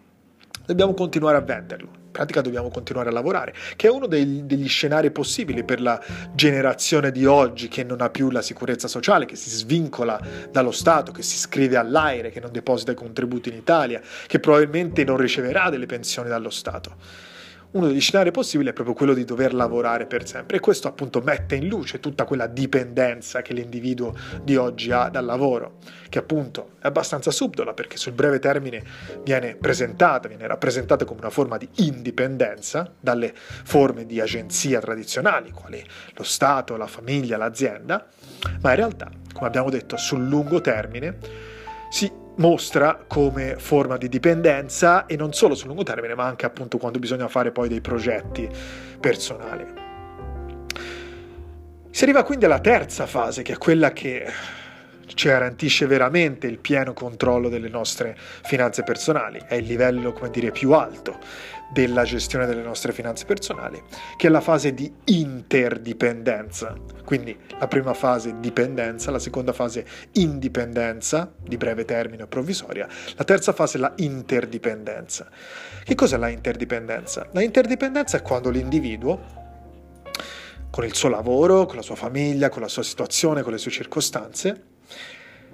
dobbiamo 0.66 0.94
continuare 0.94 1.38
a 1.38 1.42
venderlo. 1.42 2.02
In 2.06 2.12
pratica 2.20 2.42
dobbiamo 2.42 2.70
continuare 2.70 3.10
a 3.10 3.12
lavorare, 3.12 3.54
che 3.76 3.88
è 3.88 3.90
uno 3.90 4.06
dei, 4.06 4.46
degli 4.46 4.68
scenari 4.68 5.10
possibili 5.10 5.64
per 5.64 5.82
la 5.82 6.00
generazione 6.34 7.12
di 7.12 7.26
oggi 7.26 7.68
che 7.68 7.84
non 7.84 8.02
ha 8.02 8.10
più 8.12 8.30
la 8.30 8.44
sicurezza 8.44 8.88
sociale, 8.88 9.26
che 9.26 9.36
si 9.36 9.50
svincola 9.50 10.22
dallo 10.52 10.72
Stato, 10.72 11.12
che 11.12 11.24
si 11.24 11.36
iscrive 11.36 11.76
all'aire, 11.76 12.30
che 12.30 12.40
non 12.40 12.52
deposita 12.52 12.92
i 12.92 12.96
contributi 12.96 13.50
in 13.50 13.56
Italia, 13.56 14.00
che 14.28 14.40
probabilmente 14.40 15.04
non 15.04 15.18
riceverà 15.18 15.72
delle 15.72 15.88
pensioni 15.88 16.30
dallo 16.30 16.52
Stato 16.52 17.32
uno 17.74 17.88
degli 17.88 18.02
scenari 18.02 18.32
possibili 18.32 18.70
è 18.70 18.74
proprio 18.74 18.96
quello 18.96 19.14
di 19.14 19.26
dover 19.26 19.54
lavorare 19.54 20.06
per 20.06 20.28
sempre 20.28 20.58
e 20.58 20.60
questo 20.60 20.88
appunto 20.88 21.22
mette 21.22 21.56
in 21.56 21.68
luce 21.68 22.00
tutta 22.00 22.26
quella 22.26 22.48
dipendenza 22.48 23.42
che 23.42 23.54
l'individuo 23.54 24.16
di 24.44 24.56
oggi 24.56 24.92
ha 24.92 25.10
dal 25.10 25.26
lavoro, 25.26 25.78
che 26.10 26.20
appunto 26.20 26.74
è 26.80 26.88
abbastanza 26.88 27.32
subdola 27.32 27.74
perché 27.74 27.98
sul 27.98 28.14
breve 28.14 28.40
termine 28.40 28.84
viene 29.24 29.56
presentata, 29.56 30.28
viene 30.28 30.46
rappresentata 30.48 31.06
come 31.06 31.22
una 31.22 31.30
forma 31.30 31.58
di 31.58 31.68
indipendenza 31.78 32.92
dalle 33.00 33.34
forme 33.36 34.06
di 34.06 34.20
agenzia 34.20 34.80
tradizionali, 34.80 35.52
quali 35.52 35.84
lo 36.14 36.24
Stato, 36.24 36.78
la 36.78 36.88
famiglia, 36.88 37.38
l'azienda, 37.38 38.08
ma 38.62 38.70
in 38.70 38.76
realtà, 38.76 39.10
come 39.34 39.48
abbiamo 39.48 39.70
detto, 39.70 39.98
sul 39.98 40.28
lungo 40.28 40.62
termine 40.62 41.18
si 41.90 42.22
mostra 42.36 43.04
come 43.08 43.58
forma 43.58 43.98
di 43.98 44.10
dipendenza 44.10 45.06
e 45.06 45.16
non 45.16 45.34
solo 45.34 45.56
sul 45.56 45.68
lungo 45.68 45.84
termine, 45.84 46.16
ma 46.16 46.26
anche 46.26 46.46
appunto 46.46 46.78
quando 46.78 47.00
bisogna 47.00 47.28
fare 47.28 47.52
poi 47.52 47.70
dei 47.70 47.82
progetti 47.82 48.50
personali. 49.00 49.82
Si 51.90 52.04
arriva 52.04 52.24
quindi 52.24 52.46
alla 52.46 52.60
terza 52.60 53.06
fase, 53.06 53.44
che 53.44 53.54
è 53.54 53.58
quella 53.58 53.92
che 53.92 54.26
ci 55.06 55.28
garantisce 55.28 55.86
veramente 55.86 56.48
il 56.48 56.60
pieno 56.60 56.94
controllo 56.94 57.50
delle 57.50 57.70
nostre 57.70 58.16
finanze 58.18 58.84
personali, 58.84 59.42
è 59.48 59.56
il 59.56 59.66
livello, 59.66 60.14
dire, 60.32 60.52
più 60.52 60.72
alto 60.72 61.20
della 61.72 62.04
gestione 62.04 62.46
delle 62.46 62.62
nostre 62.62 62.92
finanze 62.92 63.26
personali, 63.26 63.82
che 64.16 64.28
è 64.28 64.30
la 64.30 64.42
fase 64.42 64.74
di 64.74 64.94
interdipendenza. 65.06 66.76
Quindi 67.04 67.36
la 67.58 67.68
prima 67.68 67.94
fase 67.94 68.36
dipendenza, 68.40 69.12
la 69.12 69.20
seconda 69.20 69.54
fase 69.54 69.86
indipendenza, 70.14 71.34
di 71.42 71.58
breve 71.58 71.84
termine 71.84 72.24
o 72.24 72.28
provvisoria, 72.28 72.88
la 73.16 73.24
terza 73.24 73.54
fase 73.54 73.80
la 73.80 73.92
interdipendenza. 73.98 75.30
Che 75.84 75.96
cos'è 75.96 76.18
la 76.18 76.28
interdipendenza? 76.30 77.28
La 77.32 77.42
interdipendenza 77.42 78.18
è 78.18 78.22
quando 78.22 78.50
l'individuo 78.50 79.42
con 80.70 80.86
il 80.86 80.96
suo 80.96 81.10
lavoro, 81.10 81.66
con 81.66 81.76
la 81.76 81.82
sua 81.82 81.96
famiglia, 81.96 82.50
con 82.50 82.62
la 82.62 82.68
sua 82.68 82.84
situazione, 82.84 83.42
con 83.42 83.52
le 83.52 83.58
sue 83.58 83.72
circostanze, 83.72 84.73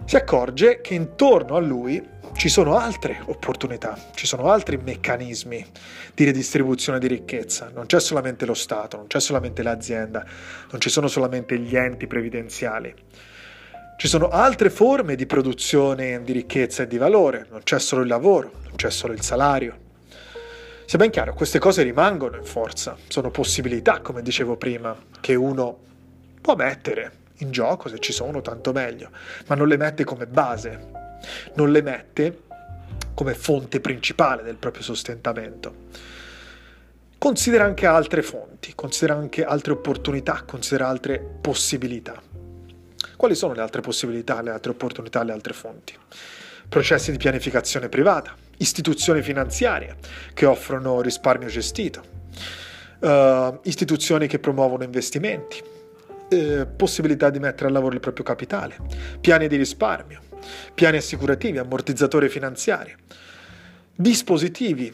si 0.05 0.15
accorge 0.15 0.81
che 0.81 0.93
intorno 0.93 1.55
a 1.55 1.59
lui 1.59 2.17
ci 2.33 2.47
sono 2.49 2.77
altre 2.77 3.21
opportunità, 3.25 3.97
ci 4.13 4.25
sono 4.25 4.49
altri 4.49 4.77
meccanismi 4.77 5.65
di 6.13 6.23
redistribuzione 6.23 6.99
di 6.99 7.07
ricchezza. 7.07 7.69
Non 7.73 7.85
c'è 7.85 7.99
solamente 7.99 8.45
lo 8.45 8.53
Stato, 8.53 8.97
non 8.97 9.07
c'è 9.07 9.19
solamente 9.19 9.61
l'azienda, 9.61 10.25
non 10.71 10.79
ci 10.79 10.89
sono 10.89 11.07
solamente 11.07 11.57
gli 11.59 11.75
enti 11.75 12.07
previdenziali. 12.07 12.93
Ci 13.97 14.07
sono 14.07 14.29
altre 14.29 14.69
forme 14.69 15.15
di 15.15 15.25
produzione 15.25 16.23
di 16.23 16.31
ricchezza 16.31 16.83
e 16.83 16.87
di 16.87 16.97
valore, 16.97 17.47
non 17.49 17.61
c'è 17.63 17.79
solo 17.79 18.01
il 18.03 18.07
lavoro, 18.07 18.53
non 18.63 18.75
c'è 18.75 18.89
solo 18.89 19.11
il 19.11 19.21
salario. 19.21 19.87
Sia 20.85 20.97
ben 20.97 21.11
chiaro, 21.11 21.33
queste 21.33 21.59
cose 21.59 21.83
rimangono 21.83 22.37
in 22.37 22.45
forza, 22.45 22.95
sono 23.09 23.29
possibilità, 23.29 23.99
come 23.99 24.21
dicevo 24.21 24.55
prima, 24.55 24.97
che 25.19 25.35
uno 25.35 25.77
può 26.39 26.55
mettere 26.55 27.11
in 27.39 27.51
gioco, 27.51 27.89
se 27.89 27.99
ci 27.99 28.13
sono, 28.13 28.41
tanto 28.41 28.71
meglio, 28.71 29.09
ma 29.47 29.55
non 29.55 29.67
le 29.67 29.77
mette 29.77 30.03
come 30.03 30.27
base, 30.27 30.91
non 31.55 31.71
le 31.71 31.81
mette 31.81 32.41
come 33.13 33.33
fonte 33.33 33.79
principale 33.81 34.43
del 34.43 34.55
proprio 34.55 34.83
sostentamento. 34.83 35.87
Considera 37.17 37.65
anche 37.65 37.85
altre 37.85 38.21
fonti, 38.21 38.73
considera 38.75 39.17
anche 39.17 39.43
altre 39.43 39.73
opportunità, 39.73 40.43
considera 40.47 40.87
altre 40.87 41.19
possibilità. 41.19 42.21
Quali 43.17 43.35
sono 43.35 43.53
le 43.53 43.59
altre 43.59 43.81
possibilità, 43.81 44.41
le 44.41 44.51
altre 44.51 44.71
opportunità, 44.71 45.23
le 45.23 45.33
altre 45.33 45.51
fonti? 45.51 45.93
Processi 46.69 47.11
di 47.11 47.17
pianificazione 47.17 47.89
privata, 47.89 48.33
istituzioni 48.57 49.21
finanziarie 49.21 49.97
che 50.33 50.45
offrono 50.45 51.01
risparmio 51.01 51.49
gestito, 51.49 52.01
uh, 52.99 53.59
istituzioni 53.63 54.27
che 54.27 54.39
promuovono 54.39 54.83
investimenti, 54.83 55.61
eh, 56.29 56.65
possibilità 56.65 57.29
di 57.29 57.39
mettere 57.39 57.69
a 57.69 57.71
lavoro 57.71 57.93
il 57.93 57.99
proprio 57.99 58.23
capitale, 58.23 58.75
piani 59.19 59.47
di 59.47 59.55
risparmio, 59.55 60.21
piani 60.73 60.97
assicurativi, 60.97 61.57
ammortizzatori 61.57 62.29
finanziari, 62.29 62.95
dispositivi 63.95 64.93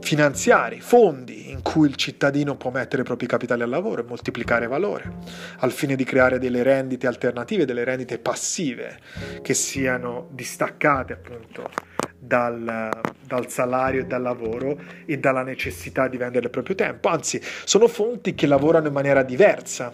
finanziari, 0.00 0.80
fondi 0.80 1.50
in 1.50 1.62
cui 1.62 1.88
il 1.88 1.94
cittadino 1.94 2.56
può 2.56 2.70
mettere 2.70 3.02
i 3.02 3.04
propri 3.04 3.26
capitali 3.26 3.62
al 3.62 3.68
lavoro 3.68 4.02
e 4.02 4.04
moltiplicare 4.04 4.66
valore, 4.66 5.18
al 5.58 5.70
fine 5.70 5.94
di 5.94 6.04
creare 6.04 6.38
delle 6.38 6.62
rendite 6.62 7.06
alternative, 7.06 7.64
delle 7.64 7.84
rendite 7.84 8.18
passive 8.18 8.98
che 9.42 9.54
siano 9.54 10.28
distaccate 10.32 11.12
appunto 11.12 11.70
dal, 12.18 12.90
dal, 13.24 13.48
salario 13.48 14.02
e 14.02 14.04
dal 14.06 14.22
lavoro 14.22 14.78
e 15.06 15.18
dalla 15.18 15.42
necessità 15.42 16.08
di 16.08 16.16
vendere 16.16 16.46
il 16.46 16.50
proprio 16.50 16.74
tempo, 16.74 17.08
anzi 17.08 17.40
sono 17.64 17.86
fonti 17.86 18.34
che 18.34 18.46
lavorano 18.46 18.88
in 18.88 18.92
maniera 18.92 19.22
diversa 19.22 19.92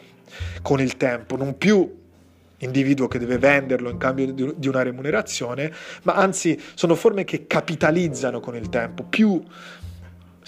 con 0.62 0.80
il 0.80 0.96
tempo, 0.96 1.36
non 1.36 1.56
più 1.58 2.04
individuo 2.58 3.06
che 3.06 3.18
deve 3.18 3.38
venderlo 3.38 3.90
in 3.90 3.98
cambio 3.98 4.32
di 4.32 4.68
una 4.68 4.82
remunerazione, 4.82 5.72
ma 6.02 6.14
anzi 6.14 6.60
sono 6.74 6.94
forme 6.94 7.24
che 7.24 7.46
capitalizzano 7.46 8.40
con 8.40 8.56
il 8.56 8.68
tempo. 8.68 9.02
Più 9.02 9.42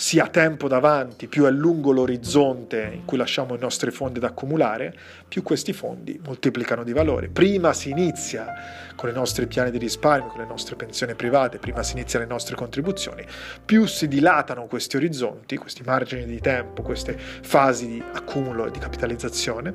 si 0.00 0.20
ha 0.20 0.28
tempo 0.28 0.68
davanti, 0.68 1.26
più 1.26 1.44
è 1.44 1.50
lungo 1.50 1.90
l'orizzonte 1.90 2.88
in 2.94 3.04
cui 3.04 3.16
lasciamo 3.16 3.56
i 3.56 3.58
nostri 3.58 3.90
fondi 3.90 4.20
da 4.20 4.28
accumulare, 4.28 4.96
più 5.26 5.42
questi 5.42 5.72
fondi 5.72 6.20
moltiplicano 6.24 6.84
di 6.84 6.92
valore. 6.92 7.26
Prima 7.26 7.72
si 7.72 7.90
inizia 7.90 8.46
con 8.94 9.10
i 9.10 9.12
nostri 9.12 9.48
piani 9.48 9.72
di 9.72 9.78
risparmio, 9.78 10.28
con 10.28 10.40
le 10.40 10.46
nostre 10.46 10.76
pensioni 10.76 11.16
private, 11.16 11.58
prima 11.58 11.82
si 11.82 11.94
iniziano 11.94 12.24
le 12.24 12.30
nostre 12.30 12.54
contribuzioni, 12.54 13.24
più 13.64 13.86
si 13.86 14.06
dilatano 14.06 14.66
questi 14.66 14.94
orizzonti, 14.94 15.56
questi 15.56 15.82
margini 15.82 16.26
di 16.26 16.38
tempo, 16.38 16.82
queste 16.82 17.18
fasi 17.18 17.88
di 17.88 18.02
accumulo 18.12 18.66
e 18.66 18.70
di 18.70 18.78
capitalizzazione, 18.78 19.74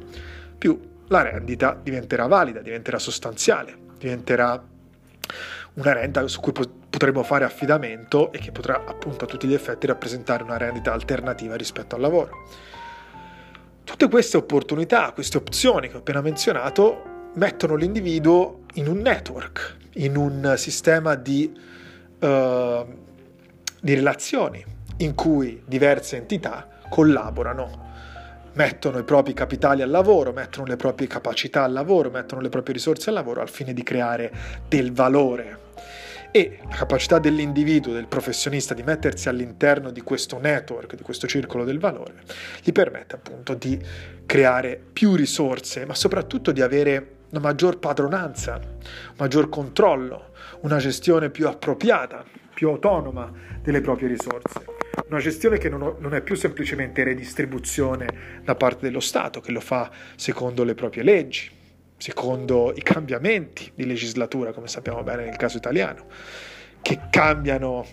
più 0.58 0.80
la 1.10 1.22
rendita 1.22 1.77
diventerà 1.84 2.27
valida, 2.27 2.62
diventerà 2.62 2.98
sostanziale, 2.98 3.75
diventerà 3.98 4.72
una 5.75 5.94
rendita 5.94 6.27
su 6.27 6.39
cui 6.39 6.51
potremo 6.51 7.24
fare 7.24 7.46
affidamento 7.46 8.32
e 8.32 8.38
che 8.38 8.51
potrà 8.51 8.84
appunto 8.86 9.25
a 9.25 9.27
tutti 9.27 9.48
gli 9.48 9.53
effetti 9.53 9.88
rappresentare 9.88 10.44
una 10.44 10.58
rendita 10.58 10.94
alternativa 10.94 11.56
rispetto 11.56 11.96
al 11.96 12.01
lavoro. 12.01 12.48
Tutte 13.84 14.08
queste 14.08 14.38
opportunità, 14.38 15.12
queste 15.12 15.38
opzioni 15.38 15.89
che 15.89 15.96
ho 15.96 16.00
appena 16.00 16.22
menzionato, 16.22 17.32
mettono 17.36 17.75
l'individuo 17.75 18.62
in 18.75 18.88
un 18.88 19.00
network, 19.00 19.77
in 19.96 20.15
un 20.15 20.53
sistema 20.58 21.15
di, 21.15 21.51
uh, 22.20 22.86
di 23.82 23.94
relazioni 23.94 24.63
in 24.98 25.15
cui 25.15 25.63
diverse 25.65 26.18
entità 26.18 26.68
collaborano 26.89 27.82
mettono 28.53 29.00
i 29.00 29.03
propri 29.03 29.34
capitali 29.34 29.82
al 29.82 29.89
lavoro, 29.89 30.32
mettono 30.32 30.68
le 30.68 30.75
proprie 30.75 31.08
capacità 31.08 31.63
al 31.63 31.74
lavoro, 31.74 32.12
mettono 32.12 32.39
le 32.39 32.50
proprie 32.50 32.75
risorse 32.75 33.10
al 33.10 33.15
lavoro 33.15 33.42
al 33.42 33.50
fine 33.50 33.74
di 33.74 33.82
creare 33.82 34.32
del 34.68 34.94
valore 34.94 35.62
e 36.36 36.58
la 36.68 36.75
capacità 36.75 37.20
dell'individuo, 37.20 37.94
del 37.94 38.08
professionista 38.08 38.74
di 38.74 38.82
mettersi 38.82 39.30
all'interno 39.30 39.92
di 39.92 40.01
questo 40.01 40.39
network, 40.39 40.96
di 40.96 41.03
questo 41.03 41.27
circolo 41.27 41.63
del 41.63 41.77
valore, 41.77 42.15
gli 42.63 42.72
permette 42.72 43.15
appunto 43.15 43.53
di 43.53 43.80
creare 44.25 44.82
più 44.92 45.13
risorse, 45.15 45.86
ma 45.86 45.94
soprattutto 45.94 46.51
di 46.51 46.62
avere 46.62 47.18
una 47.30 47.39
maggior 47.39 47.77
padronanza, 47.77 48.60
maggior 49.18 49.50
controllo, 49.50 50.32
una 50.62 50.77
gestione 50.77 51.30
più 51.30 51.48
appropriata, 51.48 52.24
più 52.53 52.70
autonoma 52.70 53.32
delle 53.62 53.82
proprie 53.82 54.08
risorse. 54.08 54.65
Una 55.10 55.20
gestione 55.20 55.58
che 55.58 55.70
non, 55.70 56.13
è 56.13 56.22
più 56.22 56.36
semplicemente 56.36 57.03
redistribuzione 57.03 58.42
da 58.44 58.56
parte 58.56 58.86
dello 58.86 59.00
Stato, 59.00 59.39
che 59.39 59.51
lo 59.51 59.60
fa 59.60 59.92
secondo 60.15 60.63
le 60.63 60.74
proprie 60.74 61.03
leggi, 61.03 61.50
secondo 62.04 62.74
i 62.76 62.82
cambiamenti 62.82 63.72
di 63.74 63.86
legislatura, 63.86 64.52
come 64.52 64.68
sappiamo 64.68 65.04
bene 65.04 65.24
nel 65.24 65.38
caso 65.38 65.56
italiano, 65.56 66.08
che 66.82 67.00
cambiano 67.10 67.86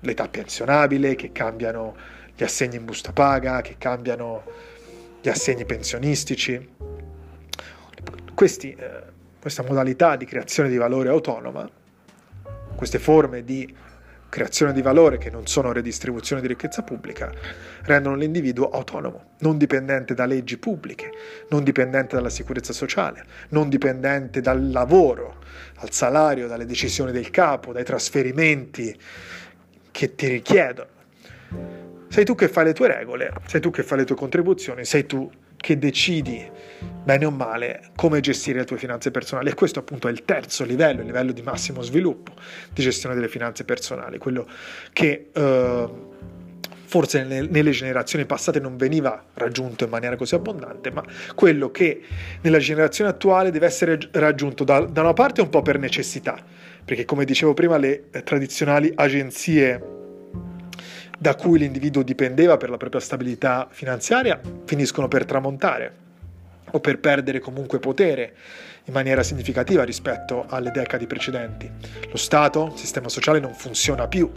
l'età 0.00 0.26
pensionabile, 0.26 1.14
che 1.14 1.30
cambiano 1.30 1.94
gli 2.34 2.42
assegni 2.42 2.74
in 2.74 2.84
busta 2.84 3.12
paga, 3.12 3.60
che 3.60 3.76
cambiano 3.78 4.42
gli 5.22 5.28
assegni 5.28 5.64
pensionistici. 5.64 6.68
Questi, 8.34 8.72
eh, 8.72 9.02
questa 9.40 9.62
modalità 9.62 10.16
di 10.16 10.24
creazione 10.24 10.68
di 10.68 10.76
valore 10.76 11.08
autonoma, 11.08 11.70
queste 12.74 12.98
forme 12.98 13.44
di 13.44 13.72
creazione 14.28 14.72
di 14.72 14.82
valore 14.82 15.18
che 15.18 15.30
non 15.30 15.46
sono 15.46 15.72
redistribuzione 15.72 16.42
di 16.42 16.48
ricchezza 16.48 16.82
pubblica, 16.82 17.32
rendono 17.82 18.16
l'individuo 18.16 18.68
autonomo, 18.70 19.30
non 19.38 19.56
dipendente 19.56 20.14
da 20.14 20.26
leggi 20.26 20.58
pubbliche, 20.58 21.10
non 21.48 21.64
dipendente 21.64 22.14
dalla 22.14 22.30
sicurezza 22.30 22.72
sociale, 22.72 23.24
non 23.50 23.68
dipendente 23.68 24.40
dal 24.40 24.70
lavoro, 24.70 25.36
dal 25.78 25.92
salario, 25.92 26.46
dalle 26.46 26.66
decisioni 26.66 27.12
del 27.12 27.30
capo, 27.30 27.72
dai 27.72 27.84
trasferimenti 27.84 28.96
che 29.90 30.14
ti 30.14 30.28
richiedono. 30.28 30.96
Sei 32.08 32.24
tu 32.24 32.34
che 32.34 32.48
fai 32.48 32.64
le 32.64 32.72
tue 32.72 32.88
regole, 32.88 33.32
sei 33.46 33.60
tu 33.60 33.70
che 33.70 33.82
fai 33.82 33.98
le 33.98 34.04
tue 34.04 34.16
contribuzioni, 34.16 34.84
sei 34.84 35.06
tu 35.06 35.30
che 35.58 35.78
decidi 35.78 36.50
bene 37.04 37.24
o 37.24 37.30
male 37.30 37.90
come 37.96 38.20
gestire 38.20 38.60
le 38.60 38.64
tue 38.64 38.78
finanze 38.78 39.10
personali. 39.10 39.50
E 39.50 39.54
questo 39.54 39.80
appunto 39.80 40.08
è 40.08 40.10
il 40.10 40.24
terzo 40.24 40.64
livello, 40.64 41.00
il 41.00 41.06
livello 41.06 41.32
di 41.32 41.42
massimo 41.42 41.82
sviluppo 41.82 42.32
di 42.72 42.82
gestione 42.82 43.14
delle 43.14 43.28
finanze 43.28 43.64
personali, 43.64 44.18
quello 44.18 44.46
che 44.92 45.30
eh, 45.32 45.88
forse 46.84 47.24
nelle, 47.24 47.48
nelle, 47.48 47.70
generazioni 47.70 48.24
passate 48.24 48.60
non 48.60 48.76
veniva 48.76 49.22
raggiunto 49.34 49.84
in 49.84 49.90
maniera 49.90 50.16
così 50.16 50.34
abbondante, 50.34 50.90
ma 50.90 51.04
quello 51.34 51.70
che 51.70 52.00
nella 52.40 52.58
generazione 52.58 53.10
attuale 53.10 53.50
deve 53.50 53.66
essere 53.66 53.98
raggiunto 54.12 54.64
da, 54.64 54.80
da 54.80 55.02
una 55.02 55.12
parte 55.12 55.40
un 55.40 55.50
po' 55.50 55.60
per 55.60 55.78
necessità, 55.78 56.42
perché 56.84 57.04
come 57.04 57.24
dicevo 57.24 57.52
prima 57.52 57.76
le 57.76 58.08
tradizionali 58.24 58.90
agenzie 58.94 59.96
da 61.18 61.34
cui 61.34 61.58
l'individuo 61.58 62.02
dipendeva 62.02 62.56
per 62.56 62.70
la 62.70 62.76
propria 62.76 63.00
stabilità 63.00 63.66
finanziaria 63.70 64.40
finiscono 64.64 65.08
per 65.08 65.24
tramontare 65.24 65.92
o 66.70 66.80
per 66.80 67.00
perdere 67.00 67.40
comunque 67.40 67.80
potere 67.80 68.34
in 68.84 68.92
maniera 68.92 69.22
significativa 69.22 69.82
rispetto 69.84 70.46
alle 70.48 70.70
decadi 70.70 71.06
precedenti. 71.06 71.70
Lo 72.10 72.16
Stato, 72.16 72.70
il 72.72 72.78
sistema 72.78 73.08
sociale 73.08 73.40
non 73.40 73.52
funziona 73.52 74.06
più 74.06 74.30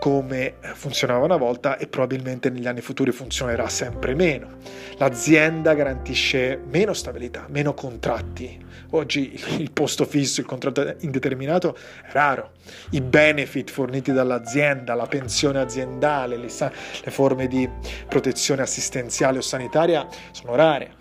come 0.00 0.54
funzionava 0.74 1.26
una 1.26 1.36
volta 1.36 1.76
e 1.76 1.86
probabilmente 1.86 2.48
negli 2.48 2.66
anni 2.66 2.80
futuri 2.80 3.12
funzionerà 3.12 3.68
sempre 3.68 4.14
meno. 4.14 4.56
L'azienda 4.96 5.74
garantisce 5.74 6.58
meno 6.68 6.94
stabilità, 6.94 7.44
meno 7.50 7.74
contratti. 7.74 8.66
Oggi 8.92 9.38
il 9.58 9.70
posto 9.70 10.06
fisso, 10.06 10.40
il 10.40 10.46
contratto 10.46 10.96
indeterminato 11.00 11.76
è 12.02 12.12
raro. 12.12 12.52
I 12.90 13.02
benefit 13.02 13.70
forniti 13.70 14.10
dall'azienda, 14.10 14.94
la 14.94 15.06
pensione 15.06 15.60
aziendale, 15.60 16.38
le, 16.38 16.48
le 16.48 17.10
forme 17.10 17.46
di 17.46 17.68
protezione 18.08 18.62
assistenziale 18.62 19.36
o 19.36 19.42
sanitaria 19.42 20.08
sono 20.32 20.54
rare. 20.54 20.94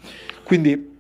Quindi 0.44 0.98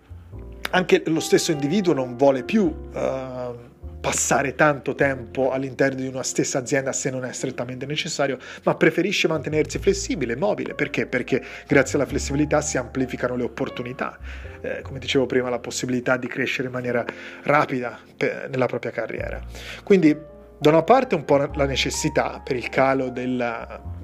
anche 0.71 1.03
lo 1.05 1.19
stesso 1.19 1.51
individuo 1.51 1.93
non 1.93 2.15
vuole 2.15 2.43
più 2.43 2.63
uh, 2.63 3.68
passare 3.99 4.55
tanto 4.55 4.95
tempo 4.95 5.51
all'interno 5.51 5.99
di 5.99 6.07
una 6.07 6.23
stessa 6.23 6.59
azienda 6.59 6.91
se 6.93 7.09
non 7.09 7.25
è 7.25 7.31
strettamente 7.33 7.85
necessario, 7.85 8.37
ma 8.63 8.75
preferisce 8.75 9.27
mantenersi 9.27 9.77
flessibile, 9.79 10.35
mobile. 10.35 10.73
Perché? 10.73 11.05
Perché 11.05 11.43
grazie 11.67 11.97
alla 11.97 12.07
flessibilità 12.07 12.61
si 12.61 12.77
amplificano 12.77 13.35
le 13.35 13.43
opportunità. 13.43 14.17
Eh, 14.61 14.81
come 14.81 14.99
dicevo 14.99 15.25
prima, 15.25 15.49
la 15.49 15.59
possibilità 15.59 16.17
di 16.17 16.27
crescere 16.27 16.67
in 16.67 16.73
maniera 16.73 17.05
rapida 17.43 17.99
per, 18.15 18.47
nella 18.49 18.67
propria 18.67 18.91
carriera. 18.91 19.41
Quindi, 19.83 20.15
da 20.61 20.69
una 20.69 20.83
parte 20.83 21.15
un 21.15 21.23
po' 21.23 21.37
la 21.37 21.65
necessità 21.65 22.41
per 22.43 22.55
il 22.55 22.67
calo 22.69 23.09
della 23.09 23.97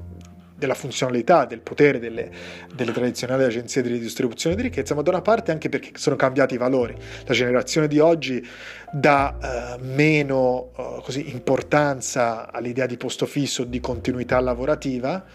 della 0.55 0.73
funzionalità, 0.73 1.45
del 1.45 1.59
potere 1.59 1.99
delle, 1.99 2.31
delle, 2.73 2.91
tradizionali 2.93 3.43
agenzie 3.43 3.81
di 3.81 3.89
ridistribuzione 3.89 4.55
di 4.55 4.61
ricchezza, 4.63 4.95
ma 4.95 5.01
da 5.01 5.09
una 5.09 5.21
parte 5.21 5.51
anche 5.51 5.69
perché 5.69 5.91
sono 5.95 6.15
cambiati 6.15 6.55
i 6.55 6.57
valori. 6.57 6.95
La 7.25 7.33
generazione 7.33 7.87
di 7.87 7.99
oggi 7.99 8.45
dà 8.91 9.77
uh, 9.77 9.83
meno 9.83 10.71
uh, 10.75 11.01
così, 11.01 11.29
importanza 11.31 12.51
all'idea 12.51 12.85
di 12.85 12.95
posto 12.95 13.25
fisso, 13.25 13.65
di 13.65 13.79
continuità 13.81 14.39
lavorativa 14.39 15.25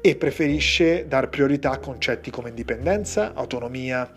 e 0.00 0.14
preferisce 0.16 1.06
dar 1.08 1.30
priorità 1.30 1.70
a 1.70 1.78
concetti 1.78 2.30
come 2.30 2.50
indipendenza, 2.50 3.32
autonomia 3.34 4.12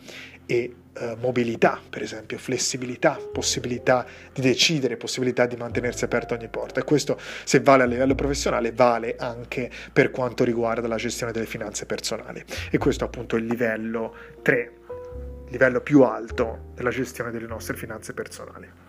e 0.50 0.74
eh, 0.94 1.16
mobilità, 1.20 1.80
per 1.88 2.02
esempio, 2.02 2.40
flessibilità, 2.40 3.20
possibilità 3.32 4.04
di 4.34 4.42
decidere, 4.42 4.98
possibilità 4.98 5.46
di 5.46 5.56
mantenersi 5.56 6.06
aperto 6.06 6.34
ogni 6.34 6.48
porta. 6.48 6.80
E 6.80 6.84
questo, 6.84 7.20
se 7.44 7.60
vale 7.60 7.84
a 7.84 7.86
livello 7.86 8.16
professionale, 8.16 8.72
vale 8.72 9.16
anche 9.20 9.70
per 9.94 10.10
quanto 10.10 10.44
riguarda 10.44 10.88
la 10.88 10.96
gestione 10.96 11.32
delle 11.32 11.46
finanze 11.46 11.86
personali. 11.86 12.44
E 12.72 12.80
questo 12.80 13.04
è 13.04 13.08
appunto 13.08 13.36
il 13.36 13.46
livello 13.46 14.16
3, 14.42 14.72
il 15.46 15.52
livello 15.52 15.82
più 15.82 16.02
alto 16.02 16.72
della 16.74 16.90
gestione 16.90 17.30
delle 17.30 17.46
nostre 17.46 17.78
finanze 17.78 18.16
personali. 18.16 18.89